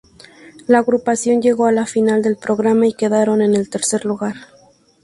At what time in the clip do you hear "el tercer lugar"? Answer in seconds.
3.53-4.33